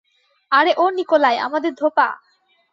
আরে 0.51 0.71
ও 0.77 0.85
নিকোলাই, 0.89 1.35
আমাদের 1.37 1.71
ধোপা। 1.73 2.07